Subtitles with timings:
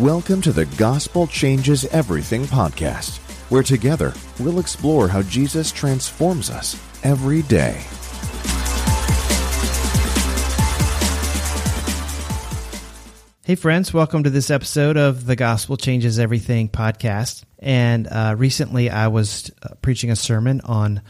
[0.00, 3.18] Welcome to the Gospel Changes Everything podcast,
[3.50, 7.78] where together we'll explore how Jesus transforms us every day.
[13.44, 17.44] Hey, friends, welcome to this episode of the Gospel Changes Everything podcast.
[17.58, 21.02] And uh, recently I was uh, preaching a sermon on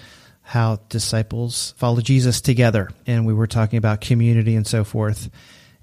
[0.43, 5.30] how disciples follow Jesus together, and we were talking about community and so forth.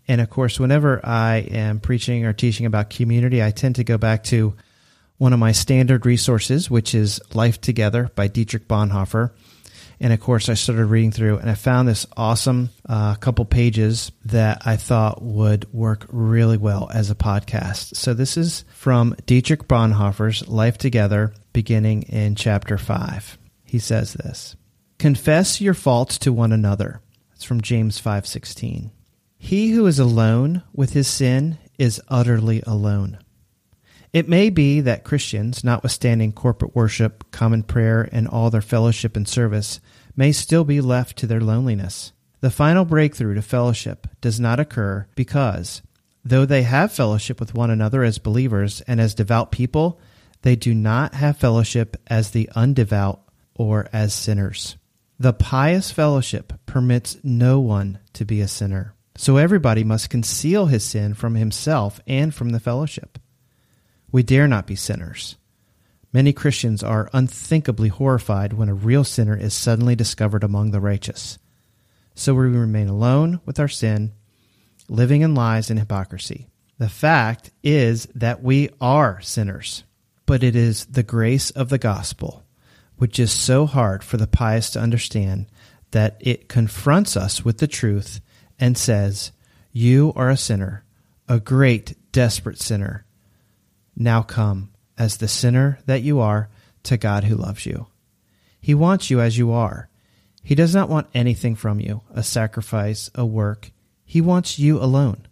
[0.07, 3.97] And of course, whenever I am preaching or teaching about community, I tend to go
[3.97, 4.55] back to
[5.17, 9.31] one of my standard resources, which is Life Together by Dietrich Bonhoeffer.
[9.99, 14.11] And of course, I started reading through and I found this awesome uh, couple pages
[14.25, 17.95] that I thought would work really well as a podcast.
[17.95, 23.39] So this is from Dietrich Bonhoeffer's Life Together, beginning in chapter 5.
[23.65, 24.55] He says this
[24.99, 27.01] Confess your faults to one another.
[27.33, 28.91] It's from James 5:16.
[29.37, 33.19] He who is alone with his sin is utterly alone.
[34.13, 39.27] It may be that Christians, notwithstanding corporate worship, common prayer, and all their fellowship and
[39.27, 39.79] service,
[40.15, 42.13] may still be left to their loneliness.
[42.39, 45.81] The final breakthrough to fellowship does not occur because,
[46.23, 49.99] though they have fellowship with one another as believers and as devout people,
[50.41, 53.19] they do not have fellowship as the undevout
[53.55, 54.77] or as sinners.
[55.19, 58.93] The pious fellowship permits no one to be a sinner.
[59.19, 63.17] So everybody must conceal his sin from himself and from the fellowship.
[64.11, 65.37] We dare not be sinners.
[66.13, 71.39] Many Christians are unthinkably horrified when a real sinner is suddenly discovered among the righteous.
[72.13, 74.13] So we remain alone with our sin,
[74.87, 76.47] living in lies and hypocrisy.
[76.77, 79.83] The fact is that we are sinners,
[80.27, 82.43] but it is the grace of the gospel,
[82.97, 85.47] which is so hard for the pious to understand,
[85.89, 88.21] that it confronts us with the truth
[88.59, 89.31] and says,
[89.71, 90.83] You are a sinner,
[91.27, 93.05] a great, desperate sinner.
[93.95, 96.49] Now come, as the sinner that you are,
[96.83, 97.87] to God who loves you.
[98.59, 99.89] He wants you as you are.
[100.43, 103.71] He does not want anything from you, a sacrifice, a work.
[104.05, 105.27] He wants you alone.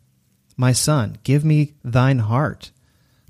[0.57, 2.71] My son, give me thine heart.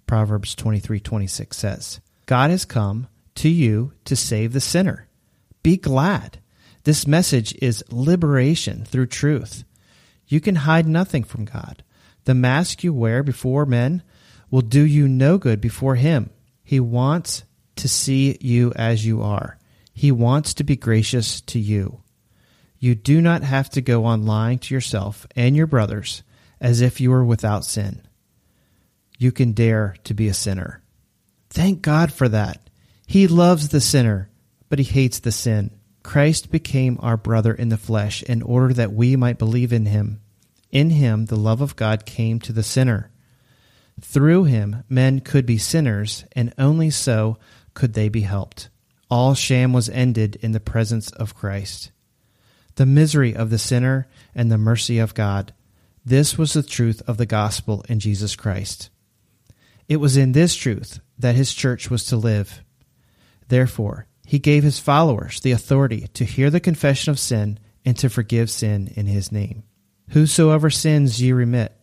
[0.08, 2.00] Proverbs 23:26 says.
[2.26, 5.08] God has come to you to save the sinner.
[5.62, 6.40] Be glad.
[6.84, 9.64] This message is liberation through truth.
[10.28, 11.84] You can hide nothing from God.
[12.26, 14.04] The mask you wear before men
[14.50, 16.30] will do you no good before Him.
[16.64, 17.44] He wants
[17.78, 19.58] to see you as you are.
[19.94, 22.02] He wants to be gracious to you.
[22.80, 26.24] You do not have to go on lying to yourself and your brothers
[26.60, 28.02] as if you were without sin.
[29.18, 30.82] You can dare to be a sinner.
[31.50, 32.70] Thank God for that.
[33.08, 34.30] He loves the sinner,
[34.68, 35.72] but he hates the sin.
[36.06, 40.22] Christ became our brother in the flesh in order that we might believe in him.
[40.72, 43.10] In him, the love of God came to the sinner.
[44.00, 47.40] Through him, men could be sinners, and only so
[47.74, 48.70] could they be helped.
[49.10, 51.90] All sham was ended in the presence of Christ.
[52.76, 55.56] The misery of the sinner and the mercy of God.
[56.06, 58.92] This was the truth of the gospel in Jesus Christ.
[59.90, 62.64] It was in this truth that his church was to live.
[63.48, 68.10] Therefore, he gave his followers the authority to hear the confession of sin and to
[68.10, 69.64] forgive sin in his name.
[70.10, 71.80] Whosoever sins ye remit,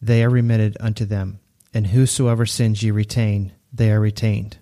[0.00, 1.40] they are remitted unto them,
[1.72, 4.58] and whosoever sins ye retain, they are retained.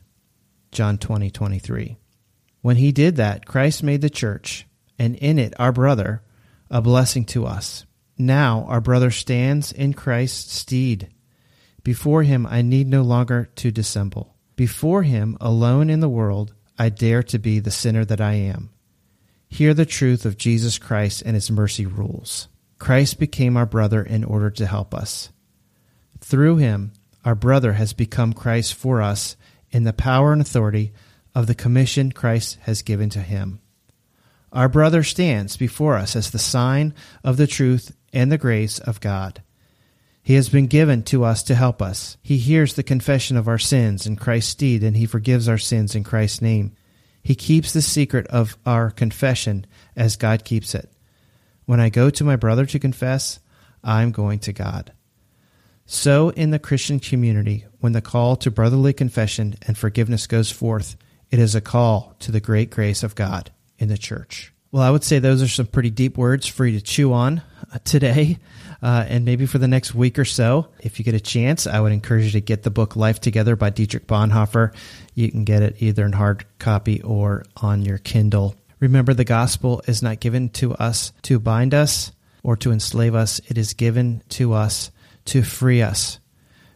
[0.72, 1.96] John 20, 23.
[2.60, 4.66] When he did that, Christ made the church,
[4.98, 6.22] and in it our brother,
[6.70, 7.84] a blessing to us.
[8.18, 11.08] Now our brother stands in Christ's stead.
[11.84, 14.34] Before him I need no longer to dissemble.
[14.56, 18.70] Before him, alone in the world, I dare to be the sinner that I am.
[19.48, 22.48] Here the truth of Jesus Christ and his mercy rules.
[22.78, 25.30] Christ became our brother in order to help us.
[26.20, 26.92] Through him,
[27.24, 29.36] our brother has become Christ for us
[29.70, 30.92] in the power and authority
[31.34, 33.60] of the commission Christ has given to him.
[34.52, 39.00] Our brother stands before us as the sign of the truth and the grace of
[39.00, 39.42] God.
[40.28, 42.18] He has been given to us to help us.
[42.20, 45.94] He hears the confession of our sins in Christ's stead, and he forgives our sins
[45.94, 46.72] in Christ's name.
[47.22, 49.64] He keeps the secret of our confession
[49.96, 50.92] as God keeps it.
[51.64, 53.40] When I go to my brother to confess,
[53.82, 54.92] I'm going to God.
[55.86, 60.96] So, in the Christian community, when the call to brotherly confession and forgiveness goes forth,
[61.30, 64.52] it is a call to the great grace of God in the church.
[64.72, 67.40] Well, I would say those are some pretty deep words for you to chew on
[67.84, 68.38] today
[68.82, 70.68] uh, and maybe for the next week or so.
[70.80, 73.56] If you get a chance, I would encourage you to get the book Life Together
[73.56, 74.74] by Dietrich Bonhoeffer.
[75.14, 78.54] You can get it either in hard copy or on your Kindle.
[78.80, 82.12] Remember, the gospel is not given to us to bind us
[82.42, 84.90] or to enslave us, it is given to us
[85.26, 86.20] to free us,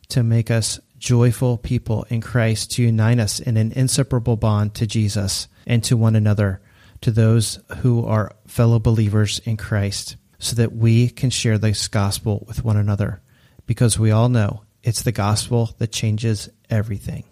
[0.09, 4.87] to make us joyful people in Christ, to unite us in an inseparable bond to
[4.87, 6.61] Jesus and to one another,
[7.01, 12.45] to those who are fellow believers in Christ, so that we can share this gospel
[12.49, 13.23] with one another.
[13.65, 17.25] Because we all know it's the gospel that changes everything.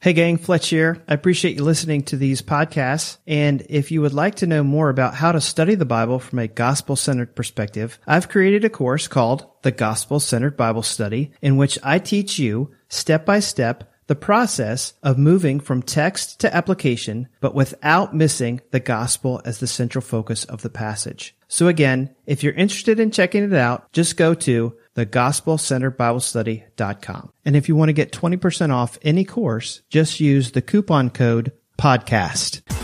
[0.00, 1.02] Hey gang, Fletch here.
[1.08, 3.18] I appreciate you listening to these podcasts.
[3.26, 6.40] And if you would like to know more about how to study the Bible from
[6.40, 11.56] a gospel centered perspective, I've created a course called the Gospel Centered Bible Study in
[11.56, 17.28] which I teach you step by step the process of moving from text to application,
[17.40, 21.34] but without missing the gospel as the central focus of the passage.
[21.46, 27.32] So again, if you're interested in checking it out, just go to thegospelcenteredbiblestudy.com.
[27.44, 31.52] And if you want to get 20% off any course, just use the coupon code
[31.78, 32.77] podcast.